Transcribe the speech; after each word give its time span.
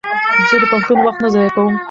زه 0.49 0.55
د 0.61 0.63
پوهنتون 0.71 0.97
وخت 1.01 1.19
نه 1.23 1.29
ضایع 1.33 1.51
کوم. 1.55 1.75